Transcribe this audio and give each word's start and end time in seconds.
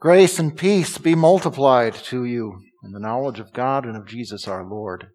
Grace 0.00 0.38
and 0.38 0.56
peace 0.56 0.96
be 0.96 1.14
multiplied 1.14 1.92
to 1.92 2.24
you 2.24 2.62
in 2.82 2.92
the 2.92 2.98
knowledge 2.98 3.38
of 3.38 3.52
God 3.52 3.84
and 3.84 3.98
of 3.98 4.06
Jesus 4.06 4.48
our 4.48 4.64
Lord. 4.64 5.08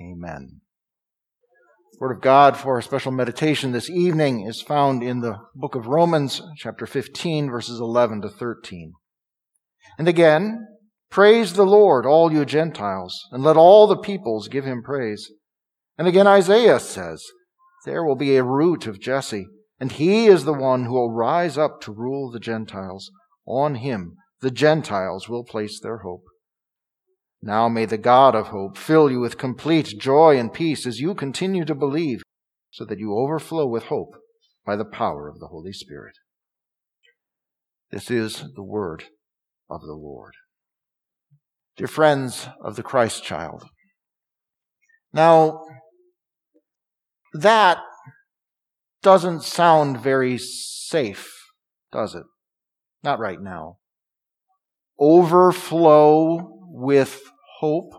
Amen. 0.00 0.60
Word 1.98 2.14
of 2.14 2.22
God 2.22 2.56
for 2.56 2.78
a 2.78 2.84
special 2.84 3.10
meditation 3.10 3.72
this 3.72 3.90
evening 3.90 4.46
is 4.46 4.62
found 4.62 5.02
in 5.02 5.22
the 5.22 5.38
book 5.56 5.74
of 5.74 5.88
Romans, 5.88 6.40
chapter 6.56 6.86
15, 6.86 7.50
verses 7.50 7.80
11 7.80 8.22
to 8.22 8.28
13. 8.28 8.92
And 9.98 10.06
again, 10.06 10.68
praise 11.10 11.54
the 11.54 11.66
Lord, 11.66 12.06
all 12.06 12.32
you 12.32 12.44
Gentiles, 12.44 13.26
and 13.32 13.42
let 13.42 13.56
all 13.56 13.88
the 13.88 13.98
peoples 13.98 14.46
give 14.46 14.64
him 14.64 14.84
praise. 14.84 15.32
And 15.98 16.06
again, 16.06 16.28
Isaiah 16.28 16.78
says, 16.78 17.24
there 17.84 18.04
will 18.04 18.14
be 18.14 18.36
a 18.36 18.44
root 18.44 18.86
of 18.86 19.00
Jesse, 19.00 19.48
and 19.80 19.90
he 19.90 20.26
is 20.26 20.44
the 20.44 20.52
one 20.52 20.84
who 20.84 20.94
will 20.94 21.10
rise 21.10 21.58
up 21.58 21.80
to 21.80 21.92
rule 21.92 22.30
the 22.30 22.38
Gentiles. 22.38 23.10
On 23.46 23.76
him 23.76 24.16
the 24.40 24.50
Gentiles 24.50 25.28
will 25.28 25.44
place 25.44 25.80
their 25.80 25.98
hope. 25.98 26.24
Now 27.40 27.68
may 27.68 27.86
the 27.86 27.98
God 27.98 28.34
of 28.34 28.48
hope 28.48 28.76
fill 28.76 29.10
you 29.10 29.20
with 29.20 29.38
complete 29.38 29.98
joy 29.98 30.38
and 30.38 30.52
peace 30.52 30.86
as 30.86 31.00
you 31.00 31.14
continue 31.14 31.64
to 31.64 31.74
believe, 31.74 32.22
so 32.70 32.84
that 32.84 32.98
you 32.98 33.14
overflow 33.14 33.66
with 33.66 33.84
hope 33.84 34.14
by 34.64 34.76
the 34.76 34.84
power 34.84 35.28
of 35.28 35.40
the 35.40 35.48
Holy 35.48 35.72
Spirit. 35.72 36.16
This 37.90 38.10
is 38.10 38.44
the 38.54 38.62
word 38.62 39.04
of 39.68 39.82
the 39.82 39.94
Lord. 39.94 40.34
Dear 41.76 41.88
friends 41.88 42.48
of 42.62 42.76
the 42.76 42.82
Christ 42.82 43.24
child, 43.24 43.64
now 45.12 45.64
that 47.34 47.78
doesn't 49.02 49.42
sound 49.42 50.00
very 50.00 50.38
safe, 50.38 51.32
does 51.90 52.14
it? 52.14 52.24
Not 53.02 53.18
right 53.18 53.40
now. 53.40 53.78
Overflow 54.98 56.58
with 56.68 57.22
hope. 57.58 57.92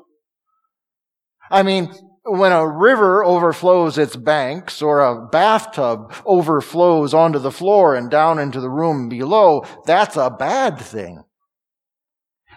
I 1.52 1.64
mean, 1.64 1.94
when 2.26 2.54
a 2.54 2.68
river 2.68 3.24
overflows 3.24 3.98
its 3.98 4.16
banks 4.16 4.82
or 4.82 5.02
a 5.02 5.28
bathtub 5.28 6.14
overflows 6.26 7.14
onto 7.14 7.40
the 7.40 7.52
floor 7.52 7.96
and 7.96 8.10
down 8.10 8.40
into 8.40 8.62
the 8.62 8.70
room 8.70 9.10
below, 9.10 9.66
that's 9.86 10.16
a 10.16 10.30
bad 10.30 10.80
thing. 10.80 11.24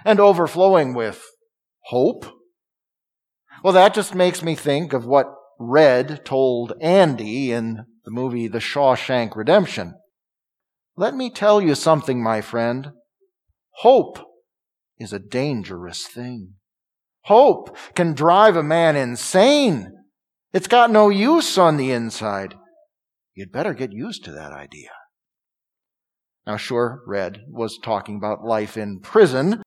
And 0.04 0.20
overflowing 0.20 0.94
with 0.94 1.24
hope, 1.86 2.26
well, 3.64 3.72
that 3.72 3.94
just 3.94 4.14
makes 4.14 4.42
me 4.42 4.54
think 4.54 4.92
of 4.92 5.04
what 5.04 5.26
Red 5.58 6.24
told 6.24 6.74
Andy 6.80 7.50
in 7.50 7.86
the 8.04 8.10
movie 8.10 8.46
The 8.46 8.58
Shawshank 8.58 9.34
Redemption. 9.34 9.94
Let 10.98 11.14
me 11.14 11.28
tell 11.28 11.60
you 11.60 11.74
something, 11.74 12.22
my 12.22 12.40
friend. 12.40 12.92
Hope 13.80 14.18
is 14.98 15.12
a 15.12 15.18
dangerous 15.18 16.06
thing. 16.06 16.54
Hope 17.24 17.76
can 17.94 18.14
drive 18.14 18.56
a 18.56 18.62
man 18.62 18.96
insane. 18.96 19.92
It's 20.54 20.68
got 20.68 20.90
no 20.90 21.10
use 21.10 21.58
on 21.58 21.76
the 21.76 21.92
inside. 21.92 22.54
You'd 23.34 23.52
better 23.52 23.74
get 23.74 23.92
used 23.92 24.24
to 24.24 24.32
that 24.32 24.52
idea. 24.52 24.88
Now, 26.46 26.56
sure, 26.56 27.02
Red 27.06 27.42
was 27.48 27.78
talking 27.82 28.16
about 28.16 28.44
life 28.44 28.78
in 28.78 29.00
prison, 29.00 29.62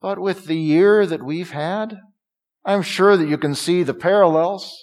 but 0.00 0.18
with 0.18 0.46
the 0.46 0.56
year 0.56 1.06
that 1.06 1.24
we've 1.24 1.52
had, 1.52 1.98
I'm 2.64 2.82
sure 2.82 3.16
that 3.16 3.28
you 3.28 3.38
can 3.38 3.54
see 3.54 3.84
the 3.84 3.94
parallels. 3.94 4.74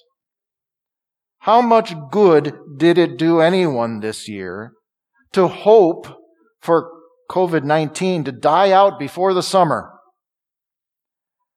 How 1.40 1.62
much 1.62 1.96
good 2.12 2.56
did 2.78 2.98
it 2.98 3.18
do 3.18 3.42
anyone 3.42 4.00
this 4.00 4.30
year 4.30 4.74
to 5.34 5.48
hope 5.48 6.08
for 6.62 6.92
COVID 7.30 7.64
19 7.64 8.26
to 8.26 8.32
die 8.32 8.72
out 8.72 9.00
before 9.00 9.34
the 9.34 9.44
summer? 9.44 9.92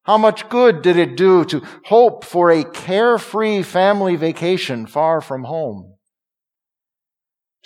How 0.05 0.19
much 0.19 0.49
good 0.51 0.83
did 0.83 0.99
it 0.99 1.17
do 1.17 1.45
to 1.47 1.63
hope 1.87 2.25
for 2.25 2.51
a 2.51 2.63
carefree 2.63 3.63
family 3.63 4.17
vacation 4.17 4.87
far 4.87 5.21
from 5.21 5.45
home? 5.45 5.97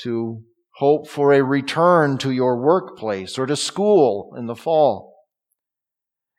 To 0.02 0.42
hope 0.76 1.08
for 1.08 1.32
a 1.32 1.42
return 1.42 2.16
to 2.18 2.30
your 2.30 2.62
workplace 2.62 3.38
or 3.38 3.46
to 3.46 3.56
school 3.56 4.34
in 4.38 4.46
the 4.46 4.54
fall? 4.54 5.16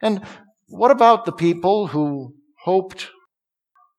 And 0.02 0.24
what 0.68 0.92
about 0.92 1.26
the 1.26 1.34
people 1.34 1.88
who 1.88 2.36
hoped 2.64 3.10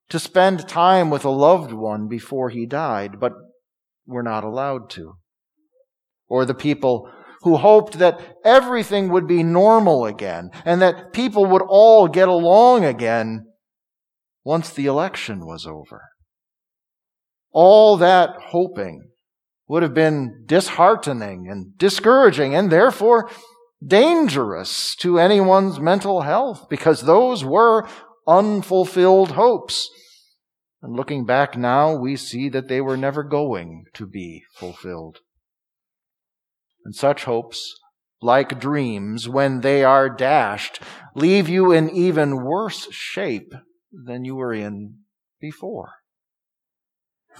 to 0.08 0.18
spend 0.18 0.66
time 0.66 1.10
with 1.10 1.26
a 1.26 1.30
loved 1.30 1.72
one 1.72 2.08
before 2.08 2.48
he 2.48 2.64
died, 2.64 3.20
but 3.20 3.32
were 4.06 4.22
not 4.22 4.42
allowed 4.42 4.88
to? 4.90 5.19
Or 6.30 6.46
the 6.46 6.54
people 6.54 7.10
who 7.42 7.56
hoped 7.56 7.98
that 7.98 8.20
everything 8.44 9.10
would 9.10 9.26
be 9.26 9.42
normal 9.42 10.06
again 10.06 10.50
and 10.64 10.80
that 10.80 11.12
people 11.12 11.44
would 11.44 11.62
all 11.68 12.08
get 12.08 12.28
along 12.28 12.84
again 12.84 13.46
once 14.44 14.70
the 14.70 14.86
election 14.86 15.46
was 15.46 15.66
over. 15.66 16.02
All 17.52 17.96
that 17.98 18.30
hoping 18.48 19.10
would 19.68 19.82
have 19.82 19.94
been 19.94 20.44
disheartening 20.46 21.48
and 21.48 21.76
discouraging 21.78 22.54
and 22.54 22.70
therefore 22.70 23.30
dangerous 23.84 24.94
to 24.96 25.18
anyone's 25.18 25.80
mental 25.80 26.22
health 26.22 26.66
because 26.68 27.02
those 27.02 27.44
were 27.44 27.88
unfulfilled 28.26 29.32
hopes. 29.32 29.88
And 30.82 30.96
looking 30.96 31.24
back 31.24 31.56
now, 31.56 31.94
we 31.94 32.16
see 32.16 32.48
that 32.50 32.68
they 32.68 32.80
were 32.80 32.96
never 32.96 33.22
going 33.22 33.84
to 33.94 34.06
be 34.06 34.44
fulfilled. 34.54 35.20
And 36.84 36.94
such 36.94 37.24
hopes, 37.24 37.74
like 38.22 38.60
dreams, 38.60 39.28
when 39.28 39.60
they 39.60 39.84
are 39.84 40.08
dashed, 40.08 40.80
leave 41.14 41.48
you 41.48 41.72
in 41.72 41.90
even 41.90 42.44
worse 42.44 42.90
shape 42.90 43.52
than 43.92 44.24
you 44.24 44.36
were 44.36 44.52
in 44.52 44.96
before. 45.40 45.92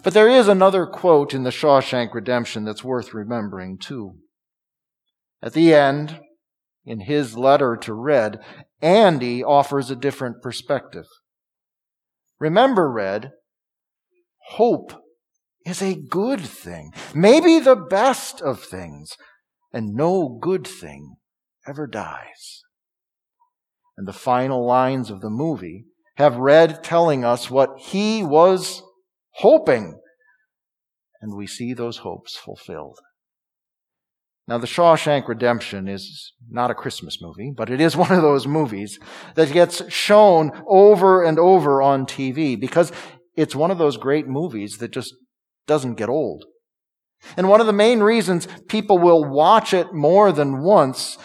But 0.02 0.14
there 0.14 0.28
is 0.28 0.48
another 0.48 0.86
quote 0.86 1.34
in 1.34 1.42
the 1.42 1.50
Shawshank 1.50 2.14
Redemption 2.14 2.64
that's 2.64 2.84
worth 2.84 3.12
remembering 3.12 3.78
too. 3.78 4.16
At 5.42 5.52
the 5.52 5.74
end, 5.74 6.20
in 6.84 7.00
his 7.00 7.36
letter 7.36 7.76
to 7.82 7.92
Red, 7.92 8.40
Andy 8.80 9.44
offers 9.44 9.90
a 9.90 9.96
different 9.96 10.42
perspective. 10.42 11.06
Remember, 12.38 12.90
Red, 12.90 13.32
hope 14.52 14.94
is 15.66 15.82
a 15.82 15.94
good 15.94 16.40
thing, 16.40 16.92
maybe 17.14 17.58
the 17.58 17.76
best 17.76 18.40
of 18.40 18.62
things 18.62 19.16
and 19.72 19.94
no 19.94 20.38
good 20.40 20.66
thing 20.66 21.16
ever 21.66 21.86
dies. 21.86 22.62
And 23.96 24.08
the 24.08 24.12
final 24.12 24.66
lines 24.66 25.10
of 25.10 25.20
the 25.20 25.30
movie 25.30 25.84
have 26.16 26.36
Red 26.36 26.82
telling 26.82 27.24
us 27.24 27.50
what 27.50 27.70
he 27.78 28.22
was 28.22 28.82
hoping, 29.34 30.00
and 31.20 31.36
we 31.36 31.46
see 31.46 31.72
those 31.72 31.98
hopes 31.98 32.36
fulfilled. 32.36 32.98
Now, 34.50 34.58
The 34.58 34.66
Shawshank 34.66 35.28
Redemption 35.28 35.86
is 35.86 36.32
not 36.48 36.72
a 36.72 36.74
Christmas 36.74 37.18
movie, 37.22 37.52
but 37.56 37.70
it 37.70 37.80
is 37.80 37.96
one 37.96 38.10
of 38.10 38.22
those 38.22 38.46
movies 38.46 38.98
that 39.36 39.52
gets 39.52 39.90
shown 39.92 40.50
over 40.66 41.22
and 41.22 41.38
over 41.38 41.80
on 41.80 42.04
TV 42.04 42.58
because 42.58 42.90
it's 43.36 43.54
one 43.54 43.70
of 43.70 43.78
those 43.78 43.96
great 43.96 44.26
movies 44.26 44.78
that 44.78 44.90
just 44.90 45.14
doesn't 45.66 45.94
get 45.94 46.08
old. 46.08 46.44
And 47.36 47.48
one 47.48 47.60
of 47.60 47.66
the 47.66 47.72
main 47.72 48.00
reasons 48.00 48.48
people 48.68 48.98
will 48.98 49.24
watch 49.24 49.72
it 49.72 49.92
more 49.92 50.32
than 50.32 50.62
once 50.62 51.18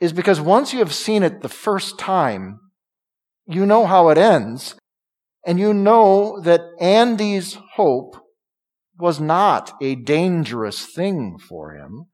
is 0.00 0.12
because 0.12 0.40
once 0.40 0.72
you 0.72 0.80
have 0.80 0.94
seen 0.94 1.22
it 1.22 1.42
the 1.42 1.48
first 1.48 1.98
time, 1.98 2.58
you 3.46 3.66
know 3.66 3.86
how 3.86 4.08
it 4.08 4.18
ends, 4.18 4.74
and 5.46 5.58
you 5.58 5.72
know 5.74 6.40
that 6.40 6.62
Andy's 6.80 7.58
hope 7.74 8.16
was 8.98 9.20
not 9.20 9.72
a 9.80 9.94
dangerous 9.94 10.86
thing 10.86 11.38
for 11.38 11.74
him, 11.74 12.06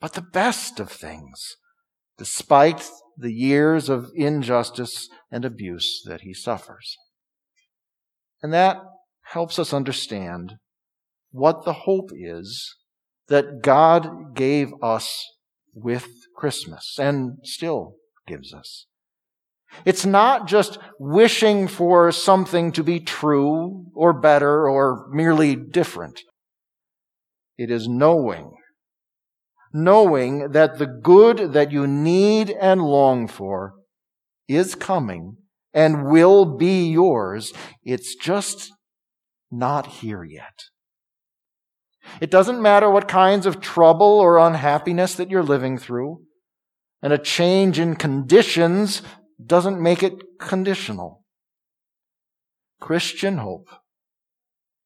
but 0.00 0.12
the 0.14 0.22
best 0.22 0.80
of 0.80 0.90
things, 0.90 1.56
despite 2.18 2.88
the 3.16 3.32
years 3.32 3.88
of 3.88 4.10
injustice 4.14 5.08
and 5.30 5.44
abuse 5.44 6.02
that 6.06 6.22
he 6.22 6.34
suffers. 6.34 6.96
And 8.42 8.52
that 8.52 8.78
helps 9.32 9.58
us 9.58 9.72
understand 9.72 10.56
what 11.32 11.64
the 11.64 11.72
hope 11.72 12.10
is 12.14 12.76
that 13.28 13.62
God 13.62 14.34
gave 14.34 14.72
us 14.82 15.26
with 15.74 16.06
Christmas 16.36 16.98
and 16.98 17.38
still 17.42 17.96
gives 18.26 18.54
us. 18.54 18.86
It's 19.84 20.04
not 20.04 20.46
just 20.46 20.78
wishing 20.98 21.66
for 21.66 22.12
something 22.12 22.72
to 22.72 22.84
be 22.84 23.00
true 23.00 23.86
or 23.94 24.12
better 24.12 24.68
or 24.68 25.08
merely 25.10 25.56
different. 25.56 26.20
It 27.56 27.70
is 27.70 27.88
knowing, 27.88 28.52
knowing 29.72 30.52
that 30.52 30.78
the 30.78 30.86
good 30.86 31.54
that 31.54 31.72
you 31.72 31.86
need 31.86 32.50
and 32.50 32.82
long 32.82 33.28
for 33.28 33.74
is 34.46 34.74
coming 34.74 35.38
and 35.72 36.04
will 36.04 36.44
be 36.44 36.90
yours. 36.90 37.52
It's 37.82 38.14
just 38.14 38.70
not 39.50 39.86
here 39.86 40.24
yet. 40.24 40.64
It 42.20 42.30
doesn't 42.30 42.62
matter 42.62 42.90
what 42.90 43.08
kinds 43.08 43.46
of 43.46 43.60
trouble 43.60 44.18
or 44.18 44.38
unhappiness 44.38 45.14
that 45.14 45.30
you're 45.30 45.42
living 45.42 45.78
through. 45.78 46.22
And 47.02 47.12
a 47.12 47.18
change 47.18 47.78
in 47.78 47.96
conditions 47.96 49.02
doesn't 49.44 49.80
make 49.80 50.02
it 50.02 50.14
conditional. 50.38 51.24
Christian 52.80 53.38
hope, 53.38 53.68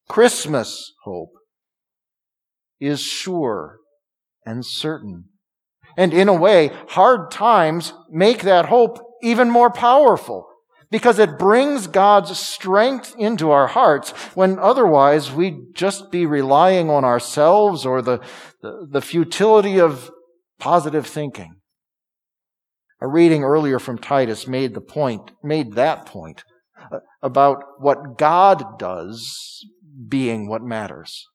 Christmas 0.07 0.93
hope, 1.03 1.31
is 2.79 3.01
sure 3.01 3.77
and 4.45 4.65
certain. 4.65 5.25
And 5.97 6.13
in 6.13 6.29
a 6.29 6.33
way, 6.33 6.71
hard 6.89 7.31
times 7.31 7.93
make 8.09 8.43
that 8.43 8.67
hope 8.67 8.99
even 9.23 9.49
more 9.49 9.71
powerful 9.71 10.47
because 10.89 11.19
it 11.19 11.37
brings 11.37 11.87
God's 11.87 12.37
strength 12.37 13.15
into 13.17 13.51
our 13.51 13.67
hearts 13.67 14.11
when 14.35 14.57
otherwise 14.59 15.31
we'd 15.31 15.73
just 15.73 16.11
be 16.11 16.25
relying 16.25 16.89
on 16.89 17.03
ourselves 17.03 17.85
or 17.85 18.01
the, 18.01 18.19
the, 18.61 18.87
the 18.89 19.01
futility 19.01 19.79
of 19.79 20.09
positive 20.59 21.05
thinking. 21.05 21.55
A 22.99 23.07
reading 23.07 23.43
earlier 23.43 23.79
from 23.79 23.97
Titus 23.97 24.47
made 24.47 24.73
the 24.73 24.81
point, 24.81 25.31
made 25.43 25.73
that 25.73 26.05
point 26.05 26.43
about 27.21 27.63
what 27.79 28.17
God 28.17 28.79
does 28.79 29.65
being 30.07 30.47
what 30.47 30.61
matters. 30.61 31.27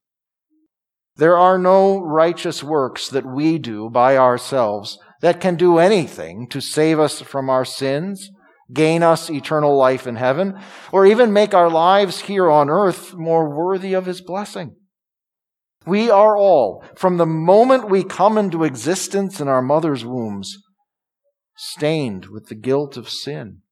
There 1.17 1.37
are 1.37 1.59
no 1.59 2.01
righteous 2.01 2.63
works 2.65 3.09
that 3.09 3.27
we 3.27 3.59
do 3.59 3.91
by 3.91 4.17
ourselves 4.17 4.99
that 5.21 5.41
can 5.41 5.57
do 5.57 5.79
anything 5.79 6.49
to 6.49 6.61
save 6.61 6.99
us 6.99 7.21
from 7.21 7.51
our 7.51 7.65
sins, 7.65 8.31
gain 8.73 9.03
us 9.03 9.31
eternal 9.31 9.77
life 9.77 10.07
in 10.07 10.17
heaven, 10.17 10.59
or 10.93 11.07
even 11.07 11.33
make 11.33 11.55
our 11.55 11.71
lives 11.71 12.21
here 12.21 12.51
on 12.51 12.69
earth 12.69 13.15
more 13.15 13.49
worthy 13.55 13.95
of 13.95 14.07
His 14.07 14.21
blessing. 14.21 14.77
We 15.87 16.11
are 16.11 16.37
all, 16.37 16.85
from 16.97 17.17
the 17.17 17.27
moment 17.27 17.91
we 17.91 18.05
come 18.05 18.39
into 18.39 18.65
existence 18.65 19.41
in 19.41 19.49
our 19.49 19.63
mother's 19.63 20.05
wombs, 20.05 20.59
stained 21.57 22.27
with 22.27 22.47
the 22.47 22.55
guilt 22.55 22.97
of 22.97 23.09
sin. 23.09 23.63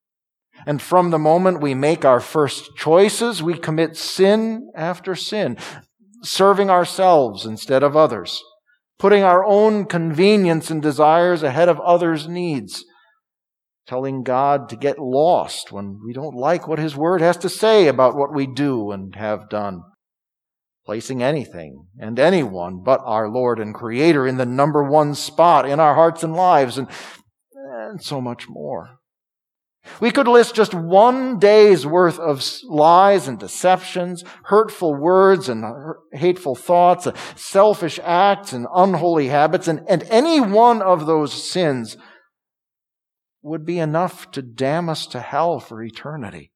And 0.67 0.83
from 0.83 1.11
the 1.11 1.19
moment 1.19 1.63
we 1.63 1.75
make 1.75 2.05
our 2.05 2.21
first 2.21 2.77
choices, 2.77 3.43
we 3.43 3.57
commit 3.57 3.97
sin 3.97 4.71
after 4.75 5.15
sin, 5.15 5.57
serving 6.23 6.69
ourselves 6.69 7.47
instead 7.47 7.83
of 7.83 7.97
others, 7.97 8.43
putting 8.99 9.23
our 9.23 9.45
own 9.45 9.87
convenience 9.87 10.71
and 10.71 10.83
desires 10.83 11.43
ahead 11.43 11.69
of 11.69 11.81
others' 11.81 12.29
needs, 12.29 12.85
telling 13.91 14.23
God 14.23 14.69
to 14.69 14.77
get 14.77 15.01
lost 15.01 15.73
when 15.73 15.99
we 16.07 16.13
don't 16.13 16.37
like 16.37 16.69
what 16.69 16.79
His 16.79 16.97
Word 16.97 17.21
has 17.21 17.37
to 17.39 17.49
say 17.49 17.89
about 17.89 18.15
what 18.15 18.33
we 18.33 18.47
do 18.47 18.93
and 18.93 19.13
have 19.17 19.51
done, 19.51 19.83
placing 20.87 21.25
anything 21.25 21.89
and 21.99 22.17
anyone 22.17 22.83
but 22.85 23.01
our 23.05 23.29
Lord 23.29 23.59
and 23.59 23.75
Creator 23.75 24.29
in 24.29 24.37
the 24.37 24.47
number 24.47 24.85
one 24.85 25.17
spot 25.17 25.69
in 25.69 25.81
our 25.81 25.97
hearts 25.97 26.23
and 26.23 26.37
lives, 26.37 26.79
and, 26.79 26.87
and 27.53 28.01
so 28.01 28.21
much 28.21 28.49
more. 28.49 29.01
We 30.01 30.13
could 30.13 30.29
list 30.29 30.55
just 30.55 30.73
one 30.73 31.41
day's 31.41 31.85
worth 31.85 32.21
of 32.21 32.45
lies 32.69 33.27
and 33.27 33.41
deceptions, 33.41 34.23
hurtful 34.45 34.95
words 34.95 35.49
and 35.49 35.65
hateful 36.13 36.55
thoughts, 36.55 37.09
selfish 37.35 37.99
acts 38.05 38.53
and 38.53 38.69
unholy 38.73 39.29
habits, 39.29 39.67
and, 39.67 39.83
and 39.89 40.05
any 40.05 40.41
one 40.41 40.81
of 40.81 41.07
those 41.07 41.33
sins 41.33 41.97
would 43.43 43.65
be 43.65 43.79
enough 43.79 44.31
to 44.33 44.43
damn 44.43 44.89
us 44.89 45.07
to 45.09 45.21
hell 45.21 45.61
for 45.61 45.83
eternity. 45.83 46.53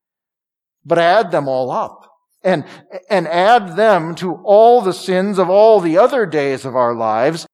But 0.85 0.99
add 0.99 1.31
them 1.31 1.49
all 1.49 1.71
up 1.71 2.11
and, 2.43 2.65
and 3.09 3.27
add 3.29 3.77
them 3.77 4.15
to 4.17 4.35
all 4.45 4.81
the 4.81 4.93
sins 4.93 5.39
of 5.39 5.49
all 5.49 5.81
the 5.81 5.97
other 5.97 6.27
days 6.27 6.65
of 6.65 6.77
our 6.77 6.95
lives, 6.95 7.47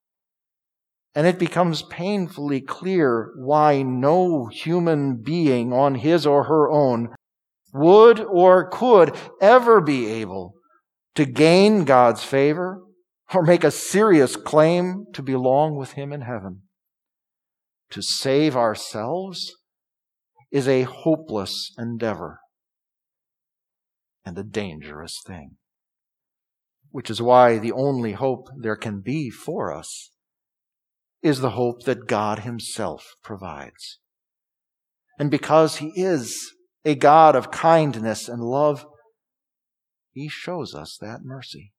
and 1.15 1.27
it 1.27 1.38
becomes 1.38 1.82
painfully 1.82 2.61
clear 2.61 3.32
why 3.37 3.82
no 3.82 4.47
human 4.47 5.17
being 5.17 5.73
on 5.73 5.97
his 5.97 6.26
or 6.26 6.44
her 6.44 6.71
own 6.71 7.15
would 7.73 8.21
or 8.21 8.69
could 8.69 9.17
ever 9.41 9.81
be 9.81 10.06
able 10.06 10.55
to 11.15 11.25
gain 11.25 11.85
God's 11.85 12.25
favor 12.25 12.83
or 13.33 13.43
make 13.43 13.65
a 13.65 13.71
serious 13.71 14.37
claim 14.37 15.06
to 15.12 15.23
belong 15.23 15.76
with 15.76 15.93
Him 15.93 16.12
in 16.12 16.23
heaven. 16.23 16.62
To 17.90 18.02
save 18.02 18.56
ourselves 18.56 19.52
is 20.50 20.69
a 20.69 20.82
hopeless 20.82 21.72
endeavor 21.76 22.40
and 24.25 24.38
a 24.38 24.44
dangerous 24.44 25.20
thing, 25.26 25.56
which 26.90 27.10
is 27.10 27.20
why 27.20 27.58
the 27.58 27.72
only 27.72 28.12
hope 28.12 28.48
there 28.56 28.76
can 28.76 29.00
be 29.00 29.31
for 29.31 29.72
us 29.72 30.10
is 31.22 31.40
the 31.40 31.50
hope 31.50 31.82
that 31.82 32.06
God 32.06 32.40
Himself 32.40 33.14
provides. 33.22 33.98
And 35.19 35.31
because 35.31 35.76
He 35.76 35.92
is 35.96 36.54
a 36.84 36.94
God 36.94 37.37
of 37.37 37.50
kindness 37.50 38.28
and 38.28 38.42
love, 38.42 38.87
He 40.12 40.28
shows 40.28 40.75
us 40.75 40.96
that 41.00 41.20
mercy. 41.22 41.72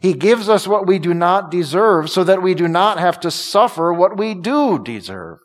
He 0.00 0.14
gives 0.14 0.48
us 0.48 0.66
what 0.66 0.86
we 0.86 0.98
do 0.98 1.14
not 1.14 1.50
deserve 1.50 2.10
so 2.10 2.24
that 2.24 2.42
we 2.42 2.54
do 2.54 2.68
not 2.68 2.98
have 2.98 3.20
to 3.20 3.30
suffer 3.30 3.92
what 3.92 4.16
we 4.16 4.34
do 4.34 4.82
deserve. 4.82 5.38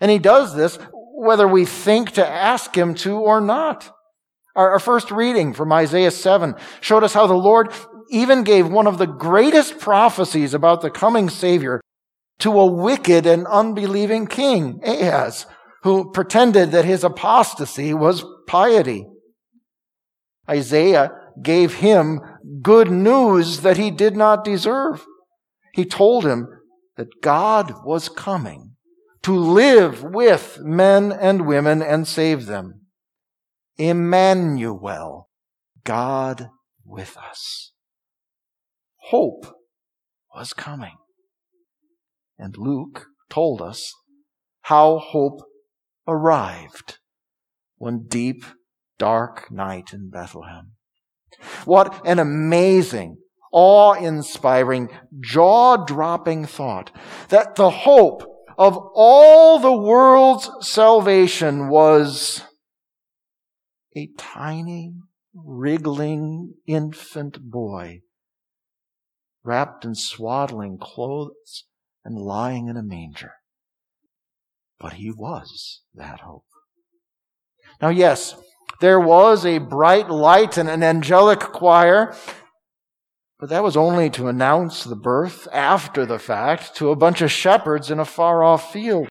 And 0.00 0.10
He 0.10 0.18
does 0.18 0.54
this 0.54 0.78
whether 0.92 1.48
we 1.48 1.64
think 1.64 2.12
to 2.12 2.26
ask 2.26 2.76
Him 2.76 2.94
to 2.96 3.18
or 3.18 3.40
not. 3.40 3.90
Our, 4.54 4.78
first 4.78 5.10
reading 5.10 5.52
from 5.52 5.72
Isaiah 5.72 6.10
7 6.10 6.54
showed 6.80 7.04
us 7.04 7.12
how 7.12 7.26
the 7.26 7.34
Lord 7.34 7.72
even 8.10 8.42
gave 8.42 8.68
one 8.68 8.86
of 8.86 8.96
the 8.96 9.06
greatest 9.06 9.78
prophecies 9.78 10.54
about 10.54 10.80
the 10.80 10.90
coming 10.90 11.28
Savior 11.28 11.80
to 12.38 12.58
a 12.58 12.66
wicked 12.66 13.26
and 13.26 13.46
unbelieving 13.46 14.26
king, 14.26 14.80
Ahaz, 14.84 15.46
who 15.82 16.10
pretended 16.10 16.70
that 16.70 16.84
his 16.84 17.04
apostasy 17.04 17.92
was 17.92 18.24
piety. 18.46 19.06
Isaiah 20.48 21.10
gave 21.42 21.74
him 21.74 22.20
good 22.62 22.90
news 22.90 23.60
that 23.60 23.76
he 23.76 23.90
did 23.90 24.16
not 24.16 24.44
deserve. 24.44 25.04
He 25.72 25.84
told 25.84 26.24
him 26.24 26.48
that 26.96 27.20
God 27.20 27.84
was 27.84 28.08
coming 28.08 28.76
to 29.22 29.36
live 29.36 30.02
with 30.02 30.60
men 30.62 31.12
and 31.12 31.46
women 31.46 31.82
and 31.82 32.06
save 32.06 32.46
them. 32.46 32.82
Emmanuel, 33.76 35.28
God 35.84 36.50
with 36.84 37.16
us. 37.16 37.72
Hope 38.96 39.46
was 40.34 40.52
coming. 40.52 40.96
And 42.38 42.56
Luke 42.56 43.06
told 43.28 43.60
us 43.60 43.92
how 44.62 44.98
hope 44.98 45.40
arrived 46.06 46.98
one 47.76 48.04
deep, 48.06 48.44
dark 48.98 49.50
night 49.50 49.92
in 49.92 50.08
Bethlehem. 50.10 50.75
What 51.64 52.06
an 52.06 52.18
amazing, 52.18 53.18
awe 53.52 53.94
inspiring, 53.94 54.88
jaw 55.20 55.76
dropping 55.76 56.46
thought 56.46 56.90
that 57.28 57.56
the 57.56 57.70
hope 57.70 58.22
of 58.58 58.76
all 58.94 59.58
the 59.58 59.76
world's 59.76 60.50
salvation 60.60 61.68
was 61.68 62.42
a 63.94 64.08
tiny, 64.18 64.94
wriggling 65.34 66.54
infant 66.66 67.38
boy 67.50 68.00
wrapped 69.46 69.84
in 69.84 69.94
swaddling 69.94 70.76
clothes 70.76 71.64
and 72.04 72.16
lying 72.16 72.68
in 72.68 72.76
a 72.76 72.82
manger. 72.82 73.32
But 74.78 74.94
he 74.94 75.10
was 75.10 75.82
that 75.94 76.20
hope. 76.20 76.44
Now, 77.80 77.88
yes, 77.88 78.34
there 78.80 79.00
was 79.00 79.46
a 79.46 79.58
bright 79.58 80.10
light 80.10 80.58
and 80.58 80.68
an 80.68 80.82
angelic 80.82 81.40
choir, 81.40 82.14
but 83.38 83.48
that 83.48 83.62
was 83.62 83.76
only 83.76 84.10
to 84.10 84.28
announce 84.28 84.84
the 84.84 84.96
birth 84.96 85.48
after 85.52 86.06
the 86.06 86.18
fact 86.18 86.74
to 86.76 86.90
a 86.90 86.96
bunch 86.96 87.20
of 87.20 87.30
shepherds 87.30 87.90
in 87.90 87.98
a 87.98 88.04
far 88.04 88.42
off 88.42 88.72
field. 88.72 89.08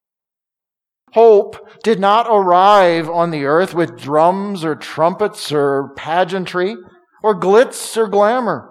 Hope 1.13 1.69
did 1.83 1.99
not 1.99 2.27
arrive 2.29 3.09
on 3.09 3.31
the 3.31 3.45
earth 3.45 3.73
with 3.73 3.99
drums 3.99 4.65
or 4.65 4.75
trumpets 4.75 5.51
or 5.51 5.93
pageantry 5.95 6.75
or 7.23 7.39
glitz 7.39 7.95
or 7.95 8.07
glamour. 8.07 8.69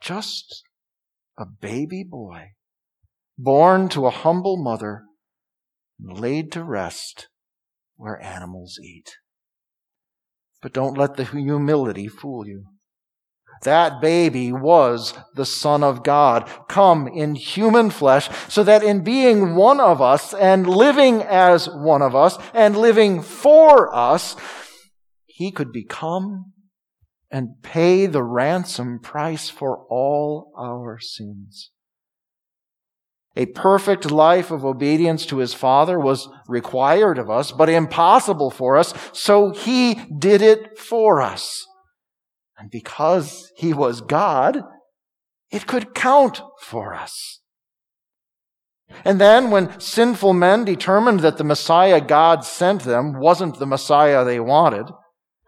Just 0.00 0.64
a 1.38 1.46
baby 1.46 2.02
boy 2.02 2.50
born 3.38 3.88
to 3.88 4.06
a 4.06 4.10
humble 4.10 4.62
mother 4.62 5.04
and 5.98 6.18
laid 6.18 6.52
to 6.52 6.64
rest 6.64 7.28
where 7.96 8.20
animals 8.22 8.78
eat. 8.82 9.16
But 10.62 10.72
don't 10.72 10.98
let 10.98 11.16
the 11.16 11.24
humility 11.24 12.08
fool 12.08 12.46
you. 12.46 12.66
That 13.62 14.00
baby 14.00 14.52
was 14.52 15.14
the 15.34 15.44
Son 15.44 15.82
of 15.82 16.02
God, 16.02 16.50
come 16.68 17.06
in 17.06 17.34
human 17.34 17.90
flesh, 17.90 18.30
so 18.48 18.62
that 18.64 18.82
in 18.82 19.04
being 19.04 19.54
one 19.54 19.80
of 19.80 20.00
us 20.00 20.32
and 20.32 20.66
living 20.66 21.22
as 21.22 21.68
one 21.68 22.00
of 22.00 22.14
us 22.14 22.38
and 22.54 22.76
living 22.76 23.20
for 23.20 23.94
us, 23.94 24.34
he 25.26 25.50
could 25.50 25.72
become 25.72 26.52
and 27.30 27.62
pay 27.62 28.06
the 28.06 28.22
ransom 28.22 28.98
price 28.98 29.50
for 29.50 29.86
all 29.90 30.52
our 30.58 30.98
sins. 30.98 31.70
A 33.36 33.46
perfect 33.46 34.10
life 34.10 34.50
of 34.50 34.64
obedience 34.64 35.24
to 35.26 35.38
his 35.38 35.54
Father 35.54 35.98
was 35.98 36.28
required 36.48 37.18
of 37.18 37.30
us, 37.30 37.52
but 37.52 37.68
impossible 37.68 38.50
for 38.50 38.76
us, 38.76 38.92
so 39.12 39.50
he 39.50 39.94
did 39.94 40.42
it 40.42 40.78
for 40.78 41.22
us. 41.22 41.64
And 42.58 42.70
because 42.70 43.50
he 43.56 43.72
was 43.72 44.00
God, 44.00 44.62
it 45.50 45.66
could 45.66 45.94
count 45.94 46.42
for 46.60 46.94
us. 46.94 47.40
And 49.04 49.20
then 49.20 49.50
when 49.50 49.78
sinful 49.78 50.32
men 50.32 50.64
determined 50.64 51.20
that 51.20 51.38
the 51.38 51.44
Messiah 51.44 52.00
God 52.00 52.44
sent 52.44 52.82
them 52.82 53.18
wasn't 53.18 53.58
the 53.58 53.66
Messiah 53.66 54.24
they 54.24 54.40
wanted, 54.40 54.86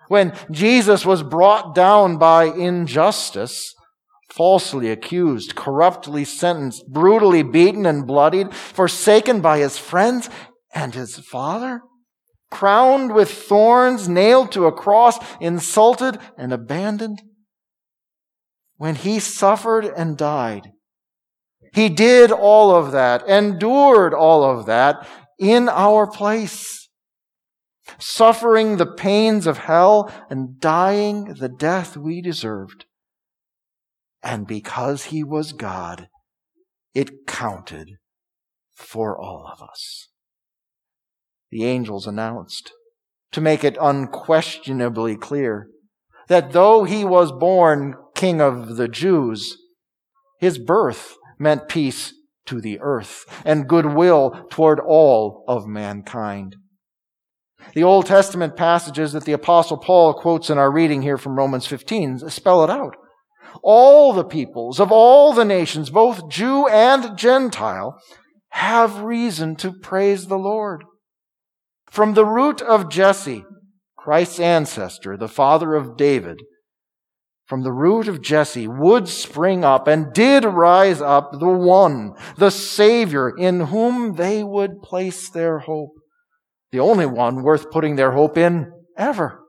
when 0.09 0.33
Jesus 0.51 1.05
was 1.05 1.23
brought 1.23 1.75
down 1.75 2.19
by 2.19 2.45
injustice, 2.45 3.75
falsely 4.35 4.91
accused, 4.91 5.55
corruptly 5.55 6.25
sentenced, 6.25 6.87
brutally 6.89 7.43
beaten 7.43 7.85
and 7.85 8.07
bloodied, 8.07 8.55
forsaken 8.55 9.41
by 9.41 9.59
his 9.59 9.77
friends 9.77 10.31
and 10.75 10.95
his 10.95 11.17
father, 11.19 11.83
crowned 12.51 13.13
with 13.15 13.31
thorns, 13.31 14.09
nailed 14.09 14.51
to 14.51 14.67
a 14.67 14.73
cross, 14.73 15.19
insulted 15.41 16.19
and 16.39 16.53
abandoned. 16.53 17.21
When 18.77 18.95
he 18.95 19.19
suffered 19.19 19.85
and 19.85 20.17
died, 20.17 20.73
he 21.75 21.89
did 21.89 22.33
all 22.33 22.75
of 22.75 22.93
that, 22.93 23.27
endured 23.29 24.15
all 24.15 24.45
of 24.45 24.67
that 24.67 25.07
in 25.39 25.69
our 25.69 26.07
place, 26.07 26.89
suffering 27.99 28.77
the 28.77 28.87
pains 28.87 29.47
of 29.47 29.59
hell 29.59 30.13
and 30.31 30.59
dying 30.59 31.35
the 31.39 31.49
death 31.49 31.97
we 31.97 32.23
deserved. 32.23 32.87
And 34.23 34.47
because 34.47 35.07
he 35.07 35.25
was 35.25 35.53
God, 35.53 36.09
it 36.95 37.27
counted 37.27 37.97
for 38.75 39.19
all 39.19 39.51
of 39.53 39.63
us. 39.63 40.09
The 41.51 41.65
angels 41.65 42.07
announced, 42.07 42.73
to 43.33 43.41
make 43.41 43.65
it 43.65 43.77
unquestionably 43.81 45.17
clear, 45.17 45.69
that 46.29 46.53
though 46.53 46.85
he 46.85 47.05
was 47.05 47.33
born 47.33 47.95
king 48.15 48.41
of 48.41 48.77
the 48.77 48.89
Jews, 48.89 49.59
his 50.39 50.59
birth 50.59 51.17
meant 51.39 51.69
peace 51.69 52.15
to 52.47 52.61
the 52.61 52.79
earth 52.81 53.25
and 53.45 53.69
goodwill 53.69 54.47
toward 54.51 54.81
all 54.81 55.45
of 55.49 55.67
mankind. 55.67 56.57
The 57.75 57.85
Old 57.85 58.07
Testament 58.07 58.57
passages 58.57 59.13
that 59.13 59.25
the 59.25 59.33
apostle 59.33 59.77
Paul 59.77 60.15
quotes 60.15 60.51
in 60.51 60.59
our 60.59 60.71
reading 60.71 61.03
here 61.03 61.19
from 61.19 61.37
Romans 61.37 61.67
15 61.67 62.31
spell 62.31 62.65
it 62.65 62.71
out 62.71 62.97
all 63.63 64.13
the 64.13 64.25
peoples 64.25 64.81
of 64.81 64.93
all 64.93 65.33
the 65.33 65.45
nations, 65.45 65.91
both 65.91 66.29
Jew 66.29 66.69
and 66.69 67.17
Gentile, 67.17 67.99
have 68.51 69.03
reason 69.03 69.57
to 69.57 69.73
praise 69.73 70.27
the 70.27 70.39
Lord. 70.39 70.85
From 71.91 72.15
the 72.15 72.25
root 72.25 72.63
of 72.63 72.91
Jesse, 72.91 73.45
Christ's 73.97 74.41
ancestor, 74.41 75.17
the 75.17 75.29
father 75.29 75.75
of 75.75 75.97
David, 75.97 76.41
from 77.47 77.63
the 77.63 77.73
root 77.73 78.09
of 78.09 78.23
Jesse 78.23 78.67
would 78.67 79.09
spring 79.09 79.63
up 79.65 79.87
and 79.87 80.13
did 80.15 80.45
rise 80.45 81.03
up 81.03 81.33
the 81.33 81.51
one, 81.51 82.15
the 82.39 82.51
Savior, 82.51 83.31
in 83.37 83.61
whom 83.61 84.15
they 84.15 84.43
would 84.43 84.81
place 84.83 85.29
their 85.29 85.59
hope. 85.59 85.93
The 86.71 86.81
only 86.81 87.05
one 87.05 87.43
worth 87.43 87.71
putting 87.71 87.97
their 87.97 88.13
hope 88.13 88.39
in 88.39 88.73
ever. 88.97 89.42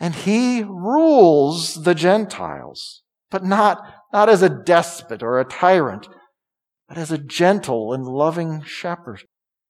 And 0.00 0.14
he 0.14 0.62
rules 0.62 1.84
the 1.84 1.94
Gentiles, 1.94 3.02
but 3.30 3.44
not, 3.44 3.78
not 4.12 4.30
as 4.30 4.42
a 4.42 4.48
despot 4.48 5.22
or 5.22 5.38
a 5.38 5.44
tyrant, 5.44 6.08
but 6.88 6.96
as 6.96 7.12
a 7.12 7.18
gentle 7.18 7.92
and 7.92 8.06
loving 8.06 8.62
shepherd 8.62 9.24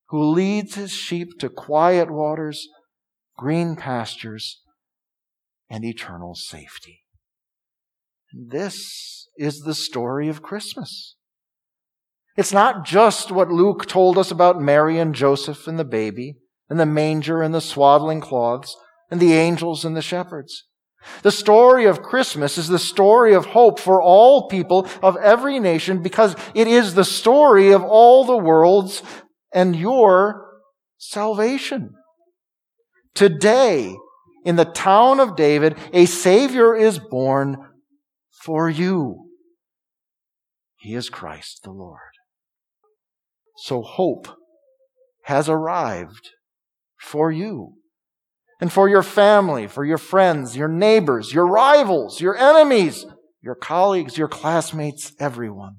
who 0.09 0.31
leads 0.31 0.77
his 0.77 0.93
sheep 0.93 1.39
to 1.41 1.49
quiet 1.49 2.11
waters, 2.11 2.69
green 3.37 3.75
pastures, 3.75 4.63
and 5.69 5.85
eternal 5.85 6.35
safety. 6.35 7.01
This 8.33 9.29
is 9.37 9.61
the 9.61 9.75
story 9.75 10.29
of 10.29 10.43
Christmas. 10.43 11.17
It's 12.37 12.53
not 12.53 12.85
just 12.85 13.33
what 13.33 13.51
Luke 13.51 13.87
told 13.87 14.17
us 14.17 14.31
about 14.31 14.61
Mary 14.61 14.99
and 14.99 15.15
Joseph 15.15 15.67
and 15.67 15.79
the 15.79 15.85
baby, 15.85 16.37
and 16.69 16.79
the 16.79 16.87
manger 16.87 17.43
and 17.43 17.53
the 17.53 17.61
swaddling 17.61 18.21
cloths 18.21 18.77
and 19.11 19.21
the 19.21 19.33
angels 19.33 19.85
and 19.85 19.97
the 19.97 20.03
shepherds. 20.03 20.65
The 21.23 21.33
story 21.33 21.87
of 21.87 22.03
Christmas 22.03 22.59
is 22.59 22.69
the 22.69 22.79
story 22.79 23.35
of 23.35 23.47
hope 23.47 23.79
for 23.79 24.03
all 24.03 24.49
people 24.49 24.87
of 25.03 25.17
every 25.17 25.59
nation 25.59 26.03
because 26.03 26.37
it 26.55 26.67
is 26.67 26.95
the 26.95 27.05
story 27.05 27.73
of 27.73 27.83
all 27.83 28.25
the 28.25 28.37
worlds 28.37 29.03
and 29.53 29.75
your 29.75 30.47
salvation. 30.99 31.95
Today, 33.15 33.97
in 34.45 34.57
the 34.57 34.65
town 34.65 35.21
of 35.21 35.37
David, 35.37 35.77
a 35.93 36.07
Savior 36.07 36.75
is 36.77 36.99
born 36.99 37.57
for 38.31 38.69
you. 38.69 39.31
He 40.79 40.95
is 40.95 41.11
Christ 41.11 41.61
the 41.65 41.73
Lord. 41.73 41.99
So 43.57 43.83
hope 43.83 44.29
has 45.25 45.49
arrived 45.49 46.31
for 46.99 47.31
you 47.31 47.75
and 48.61 48.73
for 48.73 48.89
your 48.89 49.03
family, 49.03 49.67
for 49.67 49.85
your 49.85 49.99
friends, 49.99 50.57
your 50.57 50.69
neighbors, 50.69 51.33
your 51.33 51.47
rivals, 51.47 52.21
your 52.21 52.37
enemies, 52.37 53.07
your 53.43 53.55
colleagues, 53.55 54.19
your 54.19 54.29
classmates, 54.29 55.13
everyone. 55.19 55.77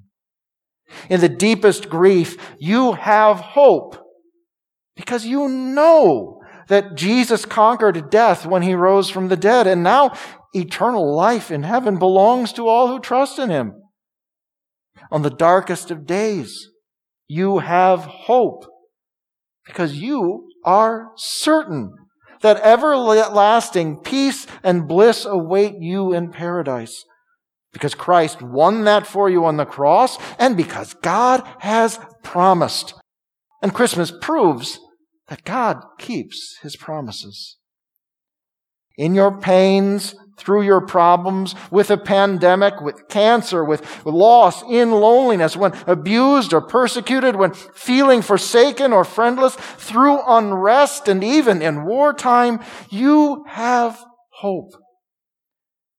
In 1.09 1.21
the 1.21 1.29
deepest 1.29 1.89
grief, 1.89 2.37
you 2.59 2.93
have 2.93 3.37
hope 3.39 3.97
because 4.95 5.25
you 5.25 5.47
know 5.47 6.41
that 6.67 6.95
Jesus 6.95 7.45
conquered 7.45 8.09
death 8.09 8.45
when 8.45 8.61
he 8.61 8.73
rose 8.73 9.09
from 9.09 9.27
the 9.27 9.37
dead, 9.37 9.67
and 9.67 9.83
now 9.83 10.13
eternal 10.53 11.15
life 11.15 11.51
in 11.51 11.63
heaven 11.63 11.97
belongs 11.99 12.53
to 12.53 12.67
all 12.67 12.87
who 12.87 12.99
trust 12.99 13.39
in 13.39 13.49
him. 13.49 13.73
On 15.11 15.21
the 15.21 15.29
darkest 15.29 15.91
of 15.91 16.05
days, 16.05 16.69
you 17.27 17.59
have 17.59 18.01
hope 18.01 18.65
because 19.65 19.95
you 19.95 20.49
are 20.63 21.11
certain 21.15 21.93
that 22.41 22.57
everlasting 22.61 23.97
peace 23.97 24.45
and 24.63 24.87
bliss 24.87 25.25
await 25.25 25.75
you 25.79 26.13
in 26.13 26.31
paradise. 26.31 27.05
Because 27.73 27.95
Christ 27.95 28.41
won 28.41 28.83
that 28.83 29.07
for 29.07 29.29
you 29.29 29.45
on 29.45 29.57
the 29.57 29.65
cross 29.65 30.17
and 30.37 30.57
because 30.57 30.93
God 30.95 31.43
has 31.59 31.99
promised. 32.23 32.93
And 33.61 33.73
Christmas 33.73 34.11
proves 34.21 34.79
that 35.29 35.45
God 35.45 35.81
keeps 35.97 36.57
his 36.61 36.75
promises. 36.75 37.57
In 38.97 39.15
your 39.15 39.39
pains, 39.39 40.15
through 40.41 40.63
your 40.63 40.81
problems, 40.81 41.53
with 41.69 41.91
a 41.91 41.97
pandemic, 41.97 42.81
with 42.81 43.07
cancer, 43.07 43.63
with 43.63 44.05
loss, 44.05 44.63
in 44.63 44.91
loneliness, 44.91 45.55
when 45.55 45.71
abused 45.85 46.51
or 46.51 46.61
persecuted, 46.61 47.35
when 47.35 47.53
feeling 47.53 48.23
forsaken 48.23 48.91
or 48.91 49.03
friendless, 49.03 49.55
through 49.55 50.19
unrest 50.27 51.07
and 51.07 51.23
even 51.23 51.61
in 51.61 51.85
wartime, 51.85 52.59
you 52.89 53.45
have 53.47 54.03
hope. 54.39 54.71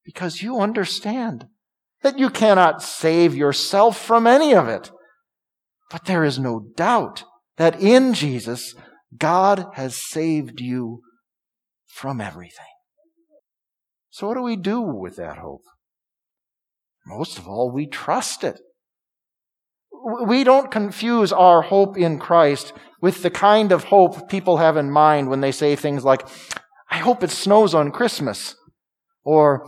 Because 0.05 0.43
you 0.43 0.59
understand 0.59 1.47
that 2.03 2.19
you 2.19 2.29
cannot 2.29 2.83
save 2.83 3.37
yourself 3.37 3.97
from 3.97 4.27
any 4.27 4.55
of 4.55 4.67
it. 4.67 4.91
But 5.91 6.07
there 6.07 6.25
is 6.25 6.39
no 6.39 6.67
doubt 6.75 7.23
that 7.59 7.81
in 7.81 8.13
Jesus, 8.13 8.75
God 9.17 9.67
has 9.75 9.97
saved 10.11 10.61
you 10.61 11.03
from 11.87 12.21
everything. 12.21 12.72
So 14.13 14.29
what 14.29 14.35
do 14.35 14.43
we 14.43 14.57
do 14.57 14.83
with 14.83 15.17
that 15.17 15.39
hope? 15.39 15.63
Most 17.07 17.39
of 17.39 17.49
all, 17.49 17.73
we 17.73 17.87
trust 17.87 18.45
it. 18.45 18.61
We 20.27 20.45
don't 20.45 20.71
confuse 20.71 21.33
our 21.33 21.63
hope 21.63 21.97
in 21.97 22.19
Christ 22.19 22.75
with 23.01 23.23
the 23.23 23.31
kind 23.31 23.73
of 23.73 23.85
hope 23.85 24.29
people 24.29 24.59
have 24.59 24.77
in 24.77 24.91
mind 24.91 25.31
when 25.31 25.41
they 25.41 25.51
say 25.51 25.75
things 25.77 26.05
like, 26.05 26.29
I 26.91 26.99
hope 26.99 27.23
it 27.23 27.31
snows 27.31 27.75
on 27.75 27.91
Christmas. 27.91 28.55
Or, 29.25 29.67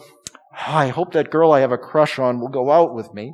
I 0.54 0.88
hope 0.88 1.14
that 1.14 1.30
girl 1.30 1.50
I 1.52 1.60
have 1.60 1.72
a 1.72 1.78
crush 1.78 2.18
on 2.18 2.38
will 2.38 2.48
go 2.48 2.70
out 2.70 2.94
with 2.94 3.14
me. 3.14 3.32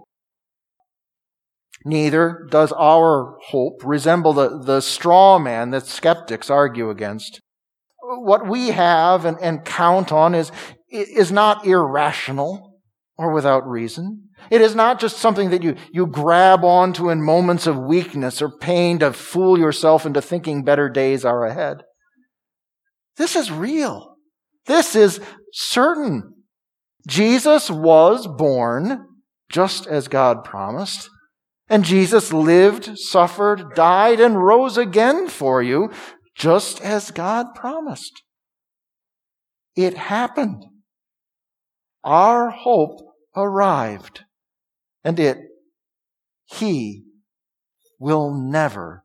Neither 1.84 2.46
does 2.50 2.70
our 2.72 3.36
hope 3.48 3.82
resemble 3.84 4.32
the, 4.32 4.62
the 4.62 4.80
straw 4.80 5.40
man 5.40 5.70
that 5.70 5.86
skeptics 5.86 6.50
argue 6.50 6.88
against. 6.88 7.40
What 8.00 8.46
we 8.46 8.68
have 8.68 9.24
and, 9.24 9.38
and 9.40 9.64
count 9.64 10.12
on 10.12 10.34
is, 10.34 10.52
is 10.90 11.30
not 11.30 11.66
irrational 11.66 12.78
or 13.16 13.32
without 13.32 13.68
reason. 13.68 14.28
It 14.50 14.61
is 14.61 14.75
not 14.75 14.99
just 14.99 15.18
something 15.18 15.50
that 15.50 15.62
you, 15.62 15.76
you 15.92 16.06
grab 16.06 16.64
onto 16.64 17.11
in 17.11 17.23
moments 17.23 17.66
of 17.66 17.78
weakness 17.78 18.40
or 18.40 18.56
pain 18.59 18.99
to 19.00 19.12
fool 19.12 19.59
yourself 19.59 20.06
into 20.06 20.23
thinking 20.23 20.64
better 20.64 20.88
days 20.88 21.25
are 21.25 21.44
ahead. 21.44 21.82
This 23.16 23.37
is 23.37 23.50
real. 23.50 24.16
This 24.66 24.97
is 24.97 25.20
certain. 25.52 26.32
Jesus 27.06 27.70
was 27.70 28.26
born 28.26 29.06
just 29.50 29.87
as 29.87 30.09
God 30.09 30.44
promised. 30.44 31.11
And 31.68 31.85
Jesus 31.85 32.32
lived, 32.32 32.99
suffered, 32.99 33.75
died, 33.75 34.18
and 34.18 34.42
rose 34.42 34.76
again 34.76 35.28
for 35.28 35.62
you, 35.62 35.92
just 36.35 36.80
as 36.80 37.11
God 37.11 37.54
promised. 37.54 38.23
It 39.76 39.97
happened. 39.97 40.64
Our 42.04 42.50
hope 42.50 43.00
arrived. 43.37 44.25
And 45.04 45.19
it, 45.19 45.38
He, 46.45 47.04
will 48.00 48.33
never 48.33 49.04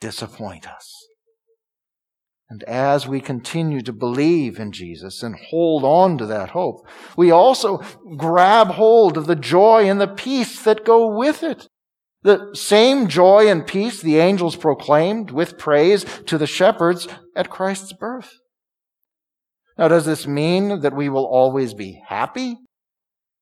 disappoint 0.00 0.68
us. 0.68 0.92
And 2.48 2.62
as 2.64 3.08
we 3.08 3.20
continue 3.20 3.80
to 3.82 3.92
believe 3.92 4.58
in 4.58 4.70
Jesus 4.70 5.22
and 5.22 5.34
hold 5.50 5.84
on 5.84 6.18
to 6.18 6.26
that 6.26 6.50
hope, 6.50 6.86
we 7.16 7.30
also 7.30 7.82
grab 8.16 8.68
hold 8.68 9.16
of 9.16 9.26
the 9.26 9.34
joy 9.34 9.88
and 9.88 10.00
the 10.00 10.06
peace 10.06 10.62
that 10.62 10.84
go 10.84 11.16
with 11.16 11.42
it. 11.42 11.68
The 12.22 12.54
same 12.54 13.08
joy 13.08 13.48
and 13.48 13.66
peace 13.66 14.00
the 14.00 14.18
angels 14.18 14.56
proclaimed 14.56 15.30
with 15.30 15.58
praise 15.58 16.04
to 16.26 16.38
the 16.38 16.46
shepherds 16.46 17.08
at 17.34 17.50
Christ's 17.50 17.92
birth. 17.92 18.38
Now, 19.78 19.88
does 19.88 20.06
this 20.06 20.26
mean 20.26 20.80
that 20.80 20.94
we 20.94 21.08
will 21.08 21.26
always 21.26 21.74
be 21.74 22.02
happy? 22.06 22.56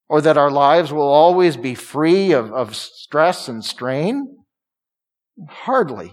Or 0.08 0.20
that 0.20 0.36
our 0.36 0.50
lives 0.50 0.92
will 0.92 1.08
always 1.08 1.56
be 1.56 1.74
free 1.74 2.32
of, 2.32 2.52
of 2.52 2.76
stress 2.76 3.48
and 3.48 3.64
strain? 3.64 4.44
Hardly. 5.48 6.12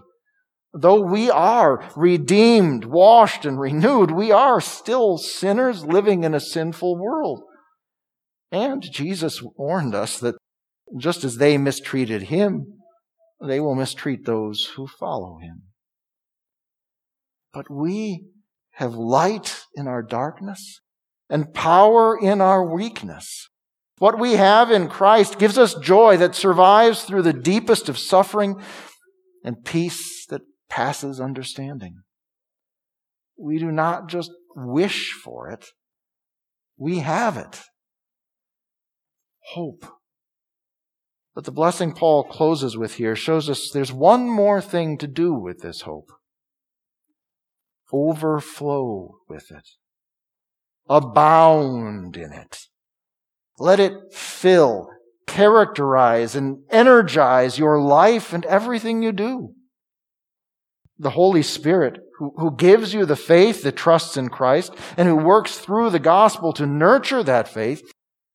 Though 0.73 1.01
we 1.01 1.29
are 1.29 1.91
redeemed, 1.97 2.85
washed, 2.85 3.45
and 3.45 3.59
renewed, 3.59 4.11
we 4.11 4.31
are 4.31 4.61
still 4.61 5.17
sinners 5.17 5.85
living 5.85 6.23
in 6.23 6.33
a 6.33 6.39
sinful 6.39 6.97
world. 6.97 7.43
And 8.51 8.81
Jesus 8.81 9.41
warned 9.41 9.93
us 9.93 10.17
that 10.19 10.35
just 10.97 11.23
as 11.23 11.37
they 11.37 11.57
mistreated 11.57 12.23
him, 12.23 12.79
they 13.45 13.59
will 13.59 13.75
mistreat 13.75 14.25
those 14.25 14.71
who 14.75 14.87
follow 14.87 15.39
him. 15.39 15.63
But 17.53 17.69
we 17.69 18.27
have 18.81 18.95
light 18.95 19.65
in 19.75 19.87
our 19.87 20.01
darkness 20.01 20.81
and 21.29 21.53
power 21.53 22.17
in 22.19 22.41
our 22.41 22.65
weakness. 22.65 23.47
What 23.99 24.17
we 24.17 24.33
have 24.33 24.71
in 24.71 24.87
Christ 24.87 25.37
gives 25.37 25.55
us 25.55 25.75
joy 25.75 26.17
that 26.17 26.33
survives 26.33 27.03
through 27.03 27.21
the 27.21 27.31
deepest 27.31 27.89
of 27.89 27.99
suffering 27.99 28.59
and 29.43 29.63
peace 29.63 30.25
that 30.29 30.41
passes 30.67 31.21
understanding. 31.21 32.01
We 33.37 33.59
do 33.59 33.71
not 33.71 34.09
just 34.09 34.31
wish 34.55 35.11
for 35.13 35.47
it, 35.51 35.67
we 36.75 36.99
have 36.99 37.37
it. 37.37 37.61
Hope. 39.53 39.85
But 41.35 41.43
the 41.43 41.51
blessing 41.51 41.93
Paul 41.93 42.23
closes 42.23 42.75
with 42.75 42.95
here 42.95 43.15
shows 43.15 43.47
us 43.47 43.69
there's 43.71 43.93
one 43.93 44.27
more 44.27 44.59
thing 44.59 44.97
to 44.97 45.07
do 45.07 45.35
with 45.35 45.59
this 45.59 45.81
hope 45.81 46.09
overflow 47.91 49.15
with 49.27 49.51
it, 49.51 49.67
abound 50.89 52.17
in 52.17 52.31
it. 52.31 52.59
Let 53.59 53.79
it 53.79 53.93
fill, 54.13 54.89
characterize, 55.27 56.35
and 56.35 56.63
energize 56.69 57.59
your 57.59 57.79
life 57.79 58.33
and 58.33 58.45
everything 58.45 59.03
you 59.03 59.11
do 59.11 59.53
the 61.01 61.09
Holy 61.11 61.41
Spirit 61.41 61.97
who, 62.19 62.31
who 62.37 62.55
gives 62.55 62.93
you 62.93 63.05
the 63.05 63.15
faith 63.15 63.63
that 63.63 63.75
trusts 63.75 64.17
in 64.17 64.29
Christ 64.29 64.73
and 64.95 65.07
who 65.07 65.15
works 65.15 65.57
through 65.57 65.89
the 65.89 65.99
gospel 65.99 66.53
to 66.53 66.65
nurture 66.67 67.23
that 67.23 67.47
faith 67.47 67.91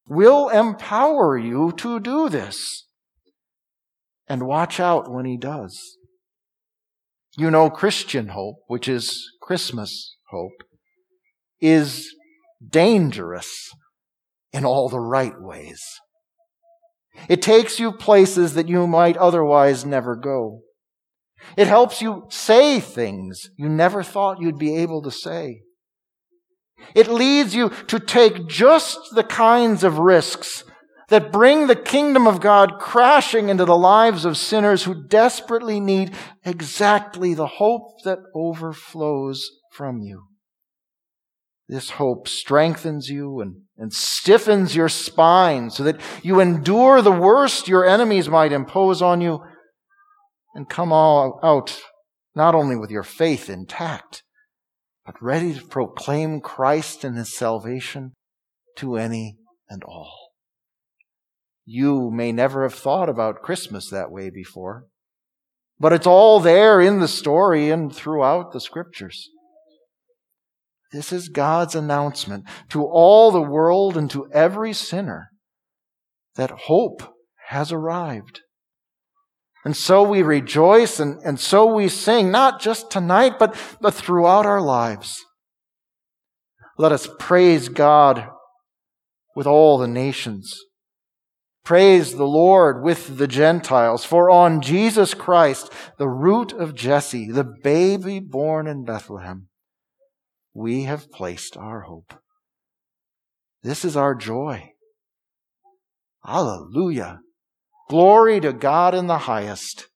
will 0.08 0.48
empower 0.48 1.38
you 1.38 1.72
to 1.76 2.00
do 2.00 2.28
this. 2.28 2.86
And 4.28 4.46
watch 4.46 4.80
out 4.80 5.10
when 5.10 5.24
he 5.24 5.36
does. 5.36 5.96
You 7.38 7.50
know, 7.52 7.70
Christian 7.70 8.28
hope, 8.28 8.56
which 8.66 8.88
is 8.88 9.30
Christmas 9.46 10.16
hope, 10.30 10.64
is 11.60 12.12
dangerous 12.68 13.70
in 14.52 14.64
all 14.64 14.88
the 14.88 14.98
right 14.98 15.40
ways. 15.40 15.84
It 17.28 17.42
takes 17.42 17.78
you 17.78 17.92
places 17.92 18.54
that 18.54 18.68
you 18.68 18.88
might 18.88 19.16
otherwise 19.16 19.86
never 19.86 20.16
go. 20.16 20.62
It 21.56 21.68
helps 21.68 22.02
you 22.02 22.24
say 22.28 22.80
things 22.80 23.50
you 23.56 23.68
never 23.68 24.02
thought 24.02 24.40
you'd 24.40 24.58
be 24.58 24.76
able 24.78 25.00
to 25.02 25.12
say. 25.12 25.60
It 26.96 27.06
leads 27.06 27.54
you 27.54 27.70
to 27.86 28.00
take 28.00 28.48
just 28.48 28.98
the 29.14 29.24
kinds 29.24 29.84
of 29.84 29.98
risks 29.98 30.64
that 31.08 31.30
bring 31.30 31.66
the 31.66 31.76
kingdom 31.76 32.26
of 32.26 32.40
God 32.40 32.78
crashing 32.80 33.48
into 33.48 33.64
the 33.64 33.76
lives 33.76 34.24
of 34.24 34.36
sinners 34.36 34.84
who 34.84 35.06
desperately 35.06 35.78
need 35.78 36.14
exactly 36.44 37.32
the 37.32 37.46
hope 37.46 38.02
that 38.04 38.18
overflows 38.34 39.48
from 39.72 40.00
you. 40.00 40.24
This 41.68 41.90
hope 41.90 42.28
strengthens 42.28 43.08
you 43.08 43.40
and, 43.40 43.62
and 43.76 43.92
stiffens 43.92 44.76
your 44.76 44.88
spine 44.88 45.70
so 45.70 45.82
that 45.82 46.00
you 46.22 46.40
endure 46.40 47.02
the 47.02 47.12
worst 47.12 47.68
your 47.68 47.84
enemies 47.84 48.28
might 48.28 48.52
impose 48.52 49.02
on 49.02 49.20
you 49.20 49.42
and 50.54 50.68
come 50.68 50.92
all 50.92 51.40
out 51.42 51.80
not 52.34 52.54
only 52.54 52.76
with 52.76 52.90
your 52.90 53.02
faith 53.02 53.50
intact, 53.50 54.22
but 55.04 55.20
ready 55.20 55.54
to 55.54 55.64
proclaim 55.64 56.40
Christ 56.40 57.02
and 57.02 57.16
his 57.16 57.36
salvation 57.36 58.12
to 58.76 58.96
any 58.96 59.38
and 59.68 59.82
all. 59.84 60.25
You 61.66 62.12
may 62.12 62.30
never 62.30 62.62
have 62.62 62.74
thought 62.74 63.08
about 63.08 63.42
Christmas 63.42 63.90
that 63.90 64.12
way 64.12 64.30
before, 64.30 64.86
but 65.80 65.92
it's 65.92 66.06
all 66.06 66.38
there 66.38 66.80
in 66.80 67.00
the 67.00 67.08
story 67.08 67.70
and 67.70 67.94
throughout 67.94 68.52
the 68.52 68.60
scriptures. 68.60 69.28
This 70.92 71.12
is 71.12 71.28
God's 71.28 71.74
announcement 71.74 72.44
to 72.70 72.84
all 72.84 73.32
the 73.32 73.42
world 73.42 73.96
and 73.96 74.08
to 74.12 74.30
every 74.32 74.72
sinner 74.72 75.30
that 76.36 76.50
hope 76.50 77.02
has 77.48 77.72
arrived. 77.72 78.42
And 79.64 79.76
so 79.76 80.04
we 80.04 80.22
rejoice 80.22 81.00
and, 81.00 81.20
and 81.24 81.40
so 81.40 81.66
we 81.66 81.88
sing, 81.88 82.30
not 82.30 82.60
just 82.60 82.88
tonight, 82.88 83.40
but, 83.40 83.56
but 83.80 83.92
throughout 83.92 84.46
our 84.46 84.60
lives. 84.60 85.24
Let 86.78 86.92
us 86.92 87.08
praise 87.18 87.68
God 87.68 88.28
with 89.34 89.48
all 89.48 89.78
the 89.78 89.88
nations. 89.88 90.56
Praise 91.66 92.14
the 92.14 92.28
Lord 92.28 92.80
with 92.80 93.18
the 93.18 93.26
Gentiles, 93.26 94.04
for 94.04 94.30
on 94.30 94.60
Jesus 94.60 95.14
Christ, 95.14 95.72
the 95.98 96.08
root 96.08 96.52
of 96.52 96.76
Jesse, 96.76 97.28
the 97.28 97.42
baby 97.42 98.20
born 98.20 98.68
in 98.68 98.84
Bethlehem, 98.84 99.48
we 100.54 100.84
have 100.84 101.10
placed 101.10 101.56
our 101.56 101.80
hope. 101.80 102.14
This 103.64 103.84
is 103.84 103.96
our 103.96 104.14
joy. 104.14 104.74
Hallelujah. 106.24 107.18
Glory 107.90 108.38
to 108.38 108.52
God 108.52 108.94
in 108.94 109.08
the 109.08 109.18
highest. 109.18 109.88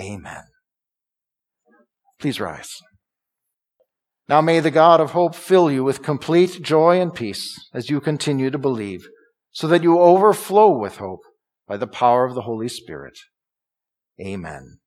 Amen. 0.00 0.44
Please 2.18 2.40
rise. 2.40 2.80
Now 4.30 4.40
may 4.40 4.60
the 4.60 4.70
God 4.70 5.02
of 5.02 5.10
hope 5.10 5.34
fill 5.34 5.70
you 5.70 5.84
with 5.84 6.02
complete 6.02 6.62
joy 6.62 7.02
and 7.02 7.12
peace 7.12 7.68
as 7.74 7.90
you 7.90 8.00
continue 8.00 8.48
to 8.48 8.56
believe, 8.56 9.06
so 9.56 9.66
that 9.66 9.82
you 9.82 9.98
overflow 9.98 10.68
with 10.68 10.98
hope 10.98 11.22
by 11.66 11.78
the 11.78 11.86
power 11.86 12.26
of 12.26 12.34
the 12.34 12.42
Holy 12.42 12.68
Spirit. 12.68 13.16
Amen. 14.20 14.80